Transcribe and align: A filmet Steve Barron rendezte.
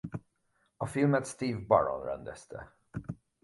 A 0.77 0.85
filmet 0.87 1.25
Steve 1.27 1.59
Barron 1.61 2.03
rendezte. 2.03 2.71